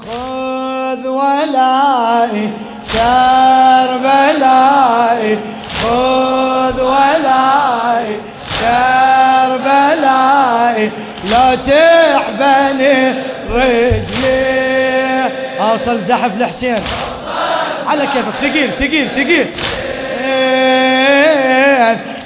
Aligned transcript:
خذ 0.00 1.02
ولاي 1.08 2.50
كربلاي 2.92 4.48
خذ 5.82 6.78
ولاي 6.80 8.06
كربلاي 8.60 10.10
لا 11.24 11.54
تعبني 11.54 13.14
رجلي. 13.50 15.30
أوصل 15.60 15.98
زحف 16.00 16.38
لحسين. 16.38 16.82
على 17.88 18.06
كيفك. 18.06 18.34
ثقيل 18.42 18.70
ثقيل 18.78 19.08
ثقيل. 19.16 19.46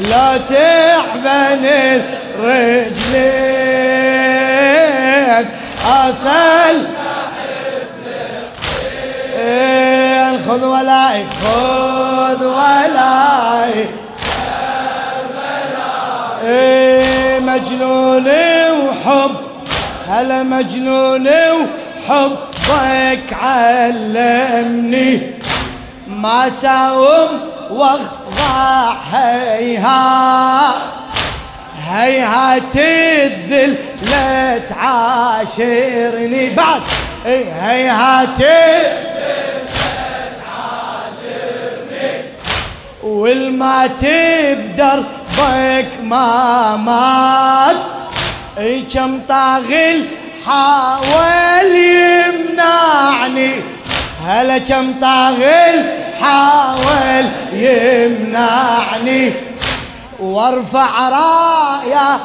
لا 0.00 0.36
تعبني 0.36 2.02
رجلين 2.40 3.54
أصل 5.86 6.76
خذ 10.48 10.64
ولاي 10.64 11.24
خذ 11.44 12.44
ولاي. 12.44 13.86
إيه 16.44 17.38
مجنون 17.38 18.28
وحب 18.70 19.34
هلا 20.08 20.42
مجنون 20.42 21.28
وحبك 22.08 23.36
علمني. 23.42 25.30
ما 26.06 26.48
ساوم 26.48 27.28
وأخضع 27.70 28.92
هيها. 29.12 30.74
هيهات 31.88 32.76
الذل 32.76 33.76
لا 34.10 34.58
تعاشرني. 34.58 36.50
بعد 36.50 36.80
هيهات 37.26 38.40
والما 43.14 43.86
تبدر 43.86 45.04
بك 45.38 45.88
ما 46.02 46.76
مات. 46.76 47.76
إي 48.58 48.80
كم 48.80 49.20
طاغل 49.28 50.04
حاول 50.46 51.74
يمنعني. 51.74 53.62
هلا 54.26 54.58
كم 54.58 54.92
طاغل 55.00 55.84
حاول 56.20 57.26
يمنعني. 57.52 59.32
وارفع 60.20 61.08
راية 61.08 62.18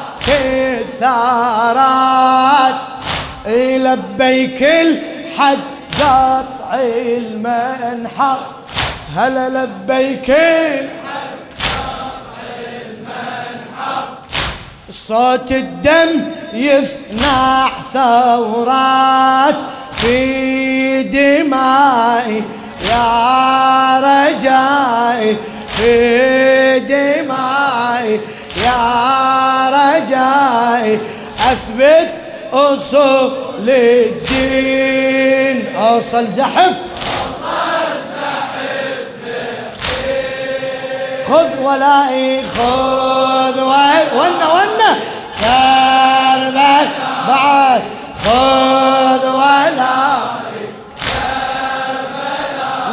الثارات. 0.80 2.00
لبيك 3.46 4.62
الحد 4.62 5.58
قطع 6.00 6.74
المنحر. 6.74 8.38
هلا 9.16 9.48
لبيك 9.48 10.36
صوت 14.90 15.52
الدم 15.52 16.24
يصنع 16.52 17.68
ثورات 17.94 19.54
في 19.96 21.02
دمائي؟ 21.02 22.42
يا 22.88 24.00
رجائي 24.00 25.36
في 25.76 26.80
دمائي. 26.80 28.20
يا 28.64 29.70
رجائي 29.70 30.98
أثبت 31.40 32.08
أصول 32.52 33.70
الدين. 33.70 35.76
أوصل 35.76 36.28
زحف 36.28 36.89
خذ 41.30 41.60
ولائي 41.62 42.42
خذ 42.42 43.60
ونا 44.14 44.46
ونا 44.54 44.92
كربل 45.40 46.88
بعد. 47.28 47.82
خذ 48.24 49.24
ولائي. 49.28 50.66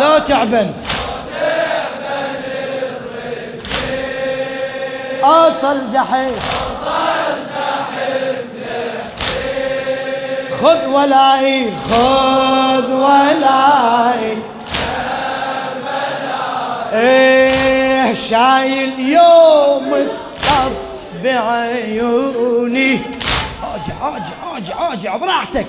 لو 0.02 0.18
تعبن. 0.18 0.74
أوصل 5.24 5.86
زحف 5.86 6.32
خذ 10.62 10.86
ولائي 10.88 11.74
خذ 11.90 12.94
ولائي. 12.94 14.38
إيه. 16.94 17.87
شايل 18.14 19.00
يوم 19.00 19.94
الطف 19.94 20.72
بعيوني. 21.24 23.00
اجع 23.64 24.18
اجع 24.18 24.58
اجع 24.58 24.94
اجع 24.94 25.18
براحتك. 25.18 25.66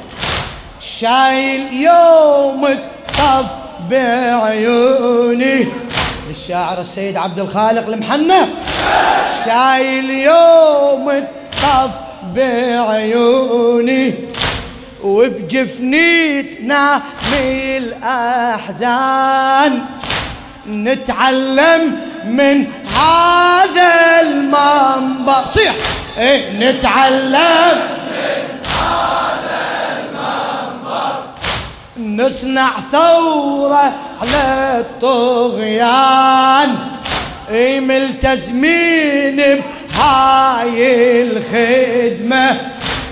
شايل 0.80 1.72
يوم 1.72 2.66
الطف 2.66 3.46
بعيوني. 3.90 5.68
الشاعر 6.30 6.80
السيد 6.80 7.16
عبد 7.16 7.38
الخالق 7.38 7.86
المحنى 7.86 8.40
شايل 9.44 10.10
يوم 10.10 11.10
الطف 11.10 11.90
بعيوني. 12.34 14.14
وبجفني 15.02 16.42
تنامي 16.42 17.78
الأحزان. 17.78 19.80
نتعلم 20.68 22.07
من 22.24 22.66
هذا 22.96 24.20
المنبر. 24.20 25.44
صيح. 25.50 25.74
إيه 26.18 26.50
نتعلم. 26.50 27.78
من 28.10 28.58
هذا 28.80 29.60
المنبر 29.98 31.12
نصنع 31.98 32.70
ثورة 32.92 33.92
على 34.22 34.78
الطغيان. 34.80 36.76
إيه 37.50 37.80
ملتزمين 37.80 39.36
بهاي 39.36 41.22
الخدمة. 41.22 42.56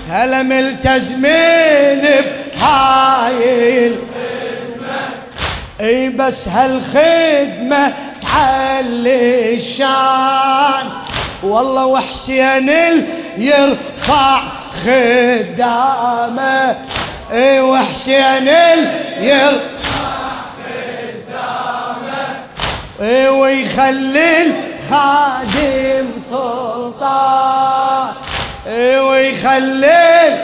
هلا 0.09 0.43
ملتزمين 0.43 2.01
بهاي 2.01 3.87
الخدمة. 3.87 3.97
إي 5.81 6.09
بس 6.09 6.47
هالخدمة 6.47 7.93
تعلي 8.37 9.55
الشان. 9.55 10.85
والله 11.43 11.85
وحسين 11.85 12.69
يرفع 13.37 14.41
خدامه. 14.85 16.75
اي 17.31 17.59
وحسين 17.59 18.47
يرفع 19.19 19.57
خدامه. 21.27 22.27
اي 23.01 23.29
ويخلي 23.29 24.45
الخادم 24.45 26.07
سلطان. 26.29 28.13
ويخلي 28.99 30.37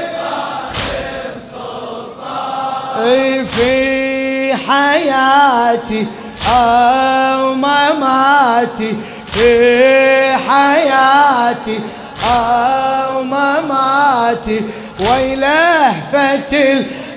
في 3.55 4.55
حياتي 4.67 6.07
أو 6.49 7.53
مماتي 7.53 8.97
في 9.33 10.33
حياتي 10.49 11.79
أو 12.25 13.23
مماتي 13.23 14.61
ويلهفة 14.99 16.53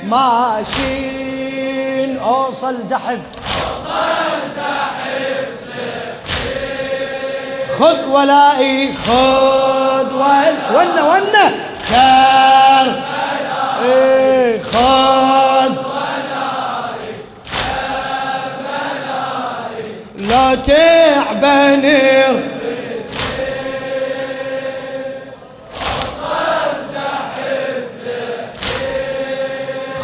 الماشين. 0.05 1.07
أوصل 2.19 2.83
زحف. 2.83 3.11
أوصل 3.11 4.41
زحف 4.57 4.97
خذ 7.79 8.09
ولائي 8.09 8.95
خذ 9.07 10.15
ونا 10.75 11.03
ونا 11.03 11.47
كار 11.91 12.87
إيه 13.85 14.63
خذ. 14.63 15.06
لا 20.57 20.63
تعبني 20.63 22.23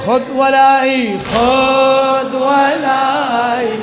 خذ 0.06 0.22
ولائي 0.36 1.18
خذ 1.34 2.36
ولائي 2.36 3.80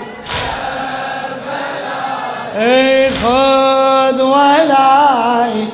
إي 2.58 3.10
خذ 3.10 4.22
ولاي. 4.22 5.68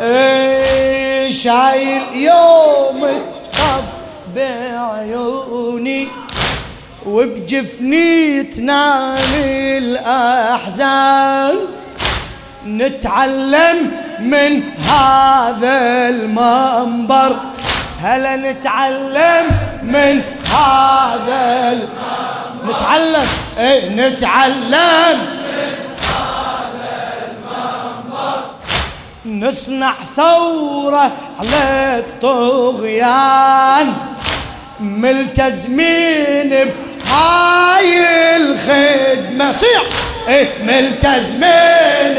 إي 0.00 1.32
شايل 1.32 2.02
يوم 2.14 3.04
الطف 3.04 3.84
بعيوني. 4.34 6.08
وبجفني 7.06 8.42
تنام 8.42 9.32
الأحزان. 9.82 11.56
نتعلم 12.66 13.90
من 14.20 14.62
هذا 14.78 16.08
المنبر. 16.08 17.36
هلا 18.02 18.36
نتعلم 18.36 19.46
من 19.82 20.22
هذا 20.52 21.72
المنبر. 21.72 21.92
نتعلم 22.66 23.28
إيه 23.58 23.88
نتعلم 23.88 25.18
من 25.18 25.72
هذا 26.14 26.94
المنبر. 27.28 28.38
نصنع 29.26 29.94
ثورة 30.16 31.12
على 31.40 31.98
الطغيان. 31.98 33.92
ملتزمين 34.80 36.70
بهاي 37.12 38.36
الخدمة. 38.36 39.52
صيح. 39.52 39.82
إيه 40.28 40.48
ملتزمين. 40.62 42.14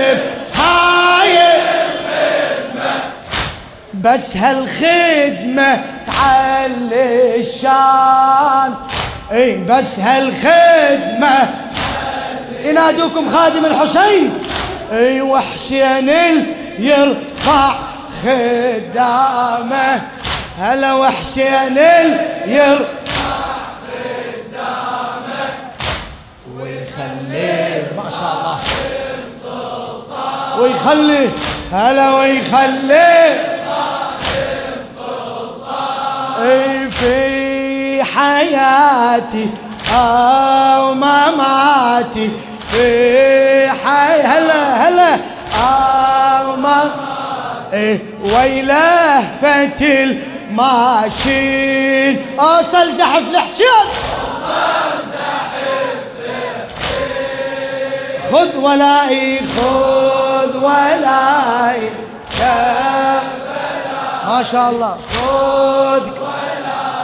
بهاي 0.56 1.38
الخدمة. 1.56 2.94
بس 3.94 4.38
هالخدمة 4.38 5.82
تعلي 6.08 7.40
الشان. 7.40 8.74
إيه 9.32 9.66
بس 9.66 10.00
هالخدمة 10.00 11.50
ينادوكم 12.64 13.36
خادم 13.36 13.66
الحسين. 13.66 14.34
اي 14.92 15.22
وحسين 15.22 16.10
يرفع 16.80 17.74
خدامه. 18.24 20.02
هلا 20.60 20.94
وحسين 20.94 21.78
يرفع 22.48 23.43
شاء 28.20 28.34
الله. 28.38 28.58
ويخلي 30.60 31.30
هلا 31.72 32.12
ويخلي. 32.12 33.54
في 36.90 38.04
حياتي 38.04 39.50
أو 39.96 40.94
مماتي 40.94 42.32
في 42.72 43.70
حي 43.70 44.22
هلا 44.22 44.88
هلا. 44.88 45.18
إيه 47.74 48.00
ويله 48.24 49.22
فتل 49.42 50.18
ماشين 50.52 52.26
اوصل 52.40 52.92
زحف 52.92 53.24
خذ 58.34 58.58
ولاي 58.58 59.40
خذ 59.40 60.58
ولاي 60.58 61.90
ما 64.28 64.44
شاء 64.44 64.70
الله. 64.70 64.98
خذ 65.14 66.10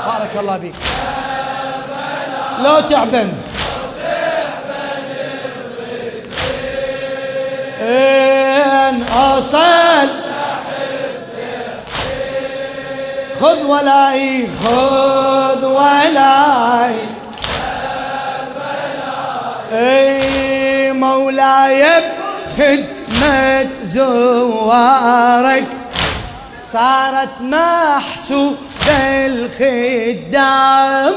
بارك 0.08 0.34
الله 0.40 0.58
بك 0.58 0.74
لو 2.64 2.80
تعبن. 2.90 3.30
إن 7.82 9.04
أصل. 9.04 10.10
خذ 13.42 13.64
ولاي 13.66 14.48
خذ 14.64 15.66
ولاي 15.66 16.96
اي 19.72 20.39
مولاي 21.00 21.84
بخدمة 22.58 23.68
زوارك. 23.84 25.68
صارت 26.58 27.42
محسوبة 27.42 29.00
الخدام. 29.32 31.14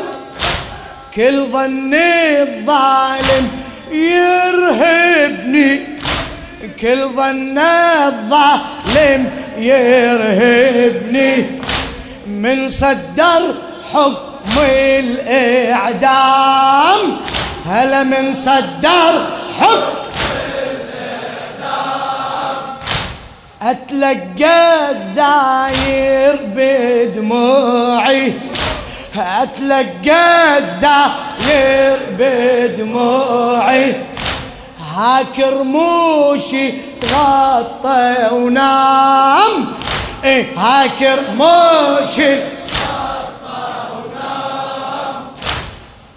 كل 1.15 1.47
ظن 1.53 1.95
الظالم 1.95 3.51
يرهبني. 3.93 5.73
كل 6.81 7.09
ظن 7.17 7.59
الظالم 7.59 9.31
يرهبني. 9.59 11.47
من 12.27 12.69
صدر 12.69 13.55
حكم 13.93 14.59
الإعدام. 15.79 17.17
هلا 17.67 18.03
من 18.03 18.33
صدر 18.33 19.42
حكم 19.61 20.03
أتلقى 23.63 24.91
الزاير 24.91 26.41
بدموعي. 26.57 28.33
أتلقى 29.17 30.59
الزاير 30.59 31.99
بدموعي. 32.19 33.95
هاك 34.97 35.41
رموشي 35.41 36.73
غطى 37.13 38.29
ونام. 38.33 39.67
إيه 40.25 40.47
هاك 40.59 41.03
رموشي 41.03 42.41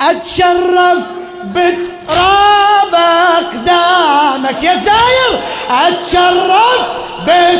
أتشرف 0.01 0.99
بتراب 2.05 2.93
اقدامك 3.35 4.63
يا 4.63 4.75
زاير 4.75 5.39
أتشرف 5.69 6.81
اقدامك 7.25 7.59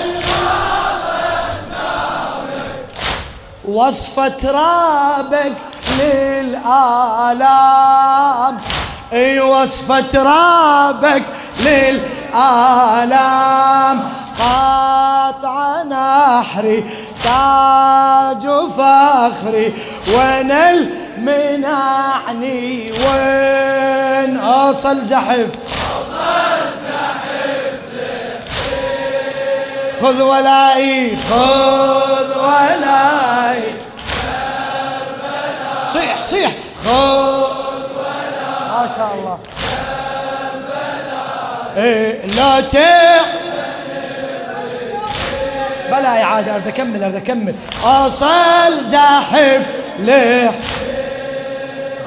وصفة 3.67 4.51
رابك 4.51 5.53
للآلام. 5.99 6.63
إي 9.13 9.39
وصفة 9.39 10.23
رابك 10.23 11.23
للآلام. 11.59 12.95
قاطع 14.39 15.83
نحري 15.83 16.83
تاج 17.23 18.43
فخري 18.77 19.73
وين 20.07 20.51
المنعني 21.17 22.01
وين 22.91 23.64
اوصل 24.65 25.01
زحف. 25.01 25.47
خذ 30.01 30.21
ولاي 30.21 31.17
خذ 31.29 32.37
ولاي 32.37 33.63
صيح 35.93 36.23
صيح. 36.23 36.51
خذ 36.85 37.47
ما 38.71 38.89
شاء 38.97 39.11
الله. 39.13 39.39
إيه 41.77 42.25
لا 42.25 42.61
تع 42.61 43.19
بلا 45.89 46.23
إعادة 46.23 46.55
أريد 46.55 46.67
أكمل 46.67 47.03
أريد 47.03 47.15
أكمل. 47.15 47.55
أصل 47.83 48.83
زاحف 48.83 49.65
لح 49.99 50.53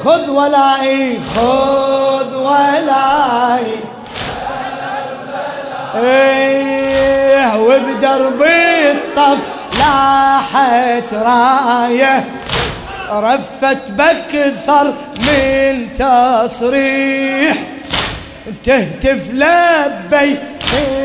خذ 0.05 0.31
ولاي 0.31 1.19
خذ 1.37 2.35
ولاي 2.37 3.67
إيه 5.95 7.57
وبدرب 7.63 8.43
الطف 8.43 9.39
لاحت 9.79 11.15
راية. 11.15 12.25
رفت 13.11 13.79
بكثر 13.89 14.95
من 15.19 15.89
تصريح. 15.95 17.57
تهتف 18.65 19.31
لبي 19.33 20.37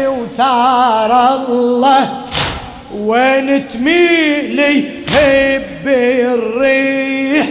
وثار 0.07 1.35
الله. 1.35 2.09
وين 2.95 3.67
تميلي 3.67 4.89
هب 5.09 5.88
الريح. 5.88 7.45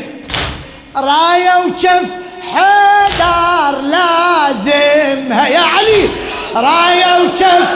راية 0.96 1.66
وشف 1.66 2.08
حدار 2.52 3.80
لازمها 3.80 5.48
يا 5.48 5.60
علي. 5.60 6.08
راية 6.54 7.20
وشف 7.22 7.68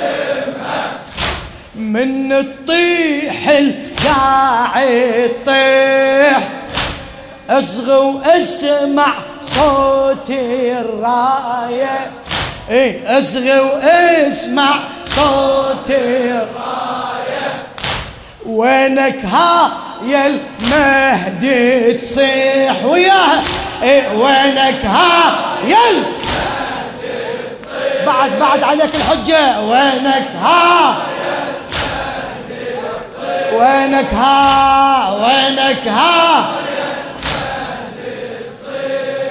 لازمها 0.00 0.92
من 1.74 2.32
الطيح 2.32 3.48
القاعد 3.48 5.30
طيح 5.46 6.48
أصغى 7.50 7.94
وأسمع 7.96 9.12
صوت 9.42 10.30
الراية. 10.30 12.10
إيه 12.70 13.18
أصغى 13.18 13.60
وأسمع 13.60 14.74
صوت 15.16 15.90
الراية. 15.90 17.66
وينك 18.46 19.24
ها؟ 19.24 19.70
يا 20.06 20.26
المهدي 20.26 21.92
تصيح 21.92 22.84
وياها 22.84 23.42
إيه 23.82 24.08
وينك 24.16 24.84
ها 24.84 25.34
يا 25.68 25.76
بعد 28.06 28.30
بعد 28.40 28.62
عليك 28.62 28.90
الحجة. 28.94 29.60
وينك 29.60 30.26
ها 30.42 30.96
وينك 33.52 34.14
ها 34.14 35.12
وينك 35.14 35.88
ها 35.88 36.44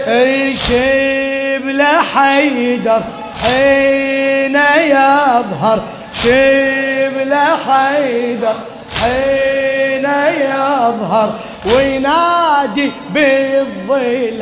اي 0.08 0.56
شبل 0.56 1.84
حيدر 2.16 3.02
حين 3.44 4.56
يظهر. 4.90 5.84
شبل 6.24 7.36
حيدر 7.68 8.56
حين 9.02 10.06
يظهر 10.42 11.30
وينادي 11.66 12.92
بالضلعين. 13.10 14.42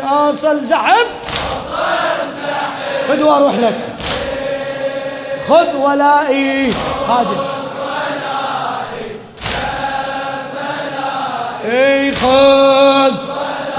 اوصل 0.00 0.60
زحف. 0.60 1.06
فدوى 3.08 3.30
أروح 3.30 3.54
لك. 3.54 3.74
خذ 5.48 5.76
ولائي. 5.76 6.74
خادم 7.08 7.40
إي 11.70 12.12
خذ. 12.12 13.14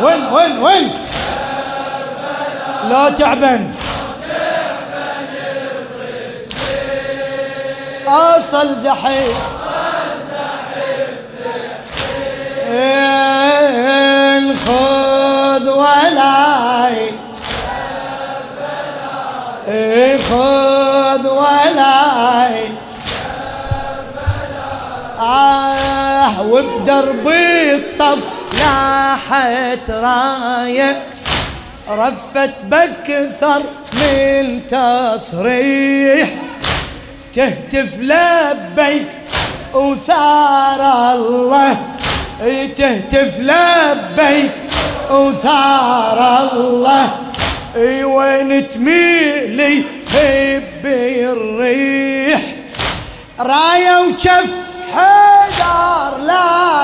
وين 0.04 0.26
وين 0.34 0.60
وين؟ 0.60 0.90
لا 2.90 3.10
تعبن. 3.10 3.85
أصل 8.08 8.76
زحيف. 8.76 9.38
خذ 14.66 15.70
ولاي. 15.70 17.12
خذ 20.30 21.28
ولاي. 21.28 22.70
آه 25.20 26.42
وبدربي 26.42 27.76
الطف 27.76 28.24
لاحت 28.54 29.90
رايه 29.90 31.04
رفت 31.90 32.56
بكثر 32.64 33.62
من 33.94 34.62
تصريح. 34.68 36.30
تهتف 37.36 38.00
لبيك 38.00 39.08
وثار 39.74 41.14
الله. 41.14 41.78
تهتف 42.78 43.40
لبيك 43.40 44.52
وثار 45.12 46.50
الله. 46.52 47.10
إي 47.76 48.04
وين 48.04 48.70
تميلي 48.70 49.84
هبي 50.14 51.30
الريح؟ 51.30 52.42
راية 53.40 54.00
وشف 54.00 54.50
حيدر 54.96 56.18
لازم 56.18 56.75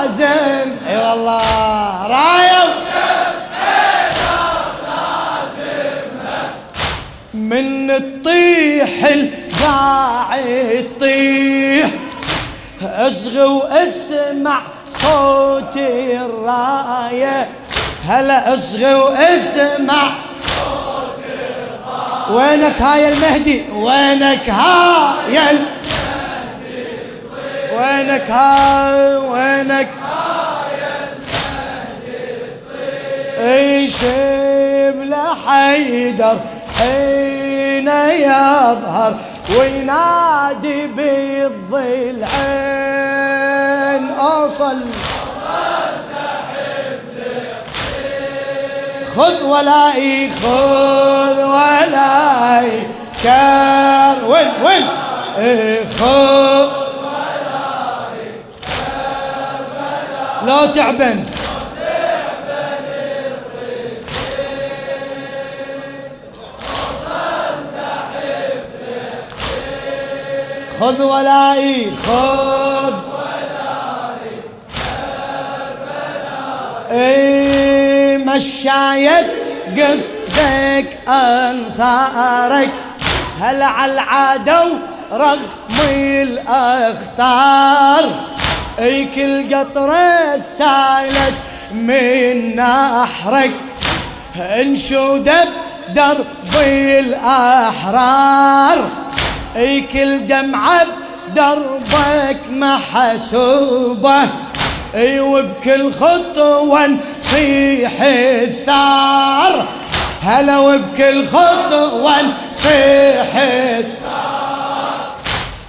اصغي 13.12 13.42
واسمع 13.42 14.60
صوت 14.90 15.76
الراية. 15.76 17.48
هلا 18.08 18.54
اصغي 18.54 18.94
واسمع 18.94 20.02
وينك 22.30 22.82
هاي 22.82 23.08
المهدي؟ 23.08 23.62
وينك 23.72 24.50
هاي 24.50 25.50
المهدي 25.50 25.82
وينك 27.76 28.30
هاي 28.30 29.16
وينك 29.16 29.88
شبل 33.88 35.14
حيدر 35.46 36.40
حين 36.78 37.88
يظهر 37.88 39.16
وينادي 39.58 40.86
بالضلعين 40.86 42.81
اوصل 44.22 44.78
خذ 49.16 49.42
ولاي 49.42 50.30
خذ 50.30 51.38
ولاي 51.44 52.82
كار. 53.24 54.16
وين 54.26 54.48
وين؟ 54.64 54.86
إيه 55.38 55.84
خذ 56.00 56.68
لا 60.46 60.66
تعبن. 60.66 61.24
خذ 70.80 71.02
ولائي 71.02 71.92
خذ 72.06 72.61
اي 76.92 78.18
مشايت 78.18 79.26
قصدك 79.76 80.98
أنصارك؟ 81.08 82.70
هل 83.40 83.62
على 83.62 83.92
العدو 83.92 84.76
رغم 85.12 85.78
الأخطار؟ 85.90 88.10
أي 88.78 89.04
كل 89.04 89.54
قطرة 89.54 90.36
سالت 90.58 91.34
من 91.72 92.56
نحرك 92.56 93.50
انشود 94.36 95.30
بدرب 95.88 96.54
الأحرار. 96.98 98.88
أي 99.56 99.80
كل 99.80 100.26
دمعة 100.26 100.86
بدربك 101.28 102.40
محسوبة. 102.50 104.22
أي 104.94 105.20
وبكل 105.20 105.92
خطوة 105.92 106.86
نصيح 106.86 107.92
الثار. 108.02 109.66
هلا 110.22 110.58
وبكل 110.58 111.26
خطوة 111.28 112.22
نصيح 112.22 113.36
الثار. 113.36 113.92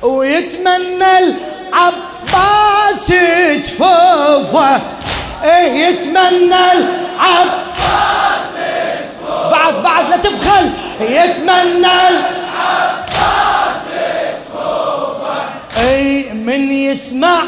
ويتمنى 0.01 1.17
العباس 1.17 3.11
جفوفه 3.65 4.81
إيه 5.43 5.85
يتمنى 5.85 6.71
العباس 6.71 8.53
جفوفه 9.21 9.49
بعد 9.51 9.73
بعد 9.83 10.09
لا 10.09 10.17
تبخل. 10.17 10.69
يتمنى 10.99 11.87
العباس 12.09 12.23
اي 15.77 16.33
من 16.33 16.71
يسمع 16.71 17.43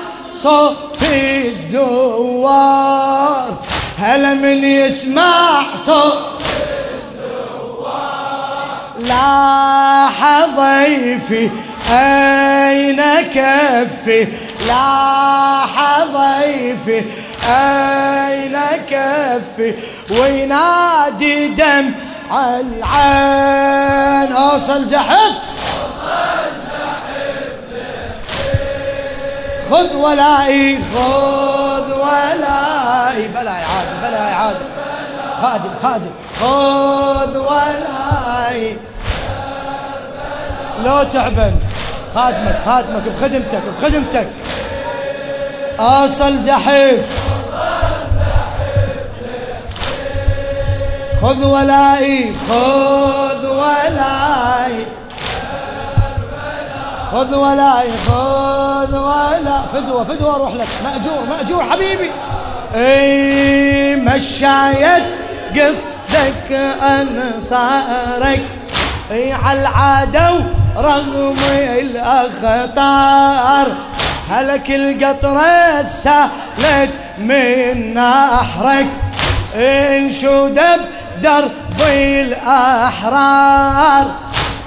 صوت 0.46 1.02
الزوار. 1.46 3.48
هلا 4.00 4.34
من 4.34 4.64
يسمع 4.64 5.62
صوت 5.76 6.18
لاح 9.00 10.46
ضيفي 10.58 11.50
أين 11.90 13.02
كفي 13.34 14.28
لاح 14.68 16.04
ضيفي 16.14 17.02
أين 17.50 18.58
كفي 18.90 19.74
وينادي 20.12 21.48
دم 21.48 21.92
العين. 22.32 24.34
أوصل 24.34 24.84
زحف. 24.84 25.34
خذ 29.72 29.96
ولائي 29.96 30.78
خذ 30.78 31.92
ولائي. 31.92 33.28
بلا 33.28 33.52
عادل 33.52 33.96
بلا 34.04 34.22
عادل. 34.22 34.66
خادم 35.42 35.70
خادم. 35.84 36.12
خذ 36.40 37.38
ولائي. 37.38 38.78
لو 40.86 41.04
تعبن. 41.04 41.56
خادمك 42.16 42.58
خادمك 42.66 43.04
بخدمتك 43.08 43.62
بخدمتك. 43.82 44.28
آصل 45.80 46.38
زحف. 46.38 47.06
خذ 51.22 51.46
ولائي 51.46 52.36
خذ 52.50 53.46
ولائي. 53.46 54.86
خذ 57.16 57.36
ولاي 57.36 57.92
خذ 58.08 58.96
ولاي 58.96 59.62
فدوة 59.74 60.04
فدوة 60.04 60.36
أروح 60.36 60.54
لك. 60.54 60.68
مأجور 60.84 61.26
مأجور 61.30 61.64
حبيبي. 61.64 62.12
اي 62.76 63.96
مشايت 63.96 65.04
قصدك 65.56 66.52
انصارك 66.82 68.42
اي 69.12 69.34
على 69.34 69.62
العدو 69.62 70.40
رغم 70.78 71.36
الأخطار. 71.80 73.68
هلك 74.32 74.72
القطرة 74.72 75.84
سالت 75.84 76.90
من 77.18 77.94
نحرك 77.94 78.88
انشد 79.56 80.60
بدرب 81.18 81.82
الأحرار. 81.90 84.06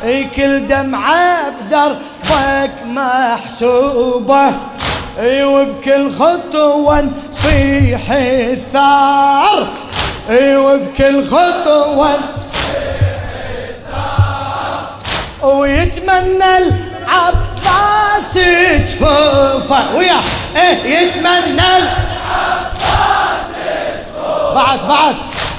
اي 0.05 0.25
كل 0.25 0.67
دمعة 0.67 1.37
بدربك 2.28 2.70
محسوبة 2.87 4.52
وبكل 5.23 6.11
خطوة 6.11 7.08
نصيح 7.30 8.00
الثار. 8.11 9.66
وبكل 10.30 11.25
خطوة 11.26 12.18
ويتمنى 15.42 16.56
العباس 16.58 18.38
جفوفه 18.38 19.94
ويا 19.97 20.20
إيه 20.56 20.99
يتمنى 20.99 21.76
العباس 21.78 23.49
جفوفه 23.56 24.54
بعد 24.54 24.88
بعد. 24.88 25.16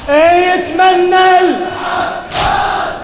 إيه 0.10 0.54
يتمنى 0.54 1.40
العباس 1.40 3.02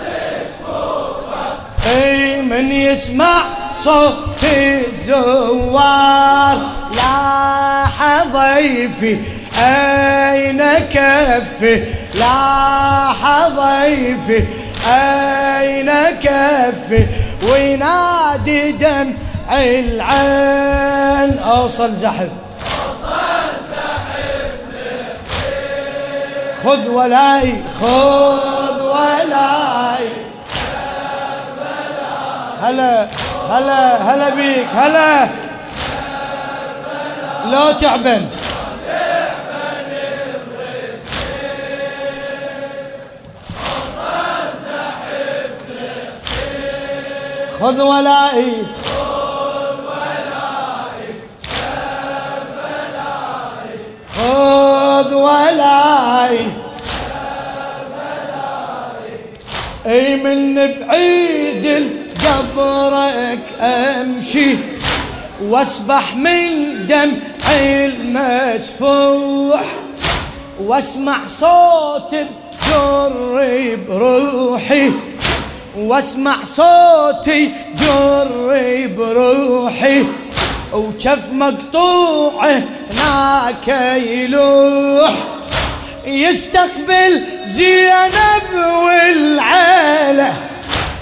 جفوفه 0.61 1.45
إيه 1.87 2.41
من 2.41 2.71
يسمع 2.71 3.41
صوت 3.83 4.43
الزوار 4.43 6.57
لاح 6.95 8.23
ضيفي 8.33 9.17
أين 9.57 10.61
كفي 10.93 11.93
لاح 12.13 13.47
ضيفي 13.47 14.43
أين 14.87 15.91
كفي 16.23 17.07
وينادي 17.43 18.71
دمع 18.71 19.13
العين. 19.51 21.39
أوصل 21.39 21.93
زحف 21.93 22.29
خذ 26.63 26.89
ولاي 26.89 27.55
خذ 27.81 28.81
ولاي. 28.81 30.09
هلا. 32.63 33.07
هلا 33.49 34.01
هلا 34.01 34.29
بيك 34.35 34.67
هلا. 34.75 35.27
لا 37.51 37.71
تعبن. 37.71 38.27
خذ 47.59 47.81
ولائي. 47.81 48.63
خذ 54.17 55.13
ولائي. 55.13 56.47
اي 59.85 60.15
من 60.15 60.55
بعيد 60.55 62.04
قبرك 62.25 63.39
أمشي 63.61 64.55
واسبح 65.41 66.15
من 66.15 66.47
دمع 66.87 67.51
المسفوح 67.51 69.61
واسمع 70.59 71.17
صوت 71.27 72.13
الجر 72.13 73.77
بروحي 73.89 74.91
واسمع 75.77 76.35
صوتي 76.43 77.51
جر 77.77 78.87
بروحي 78.97 80.05
وشف 80.73 81.31
مقطوع 81.31 82.61
هناك 82.91 83.67
يلوح. 84.07 85.11
يستقبل 86.05 87.23
زينب 87.43 88.43
والعيلة 88.83 90.33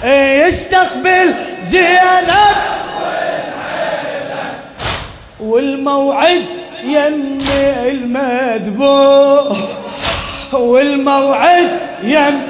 يستقبل 0.04 1.34
زينب 1.60 2.56
والموعد 5.40 6.44
يم 6.84 7.38
المذبوح. 7.86 9.58
والموعد 10.52 11.80
يم 12.02 12.42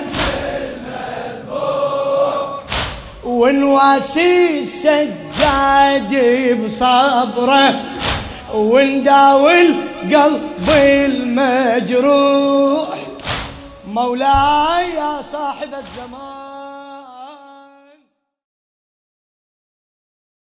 ونواسي 3.24 4.58
السجاد 4.58 6.12
بصبره. 6.64 7.74
ونداوي 8.54 9.60
القلب 9.62 10.70
المجروح. 11.04 12.88
مولاي 13.88 14.90
يا 14.96 15.20
صاحب 15.22 15.74
الزمان. 15.74 16.43